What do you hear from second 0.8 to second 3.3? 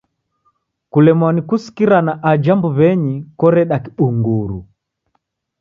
Kulemwa ni kusikirana aja mbuw'enyi